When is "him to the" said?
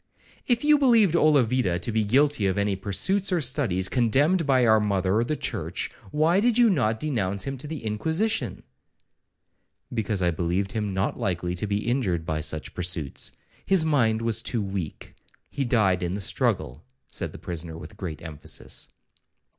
7.43-7.85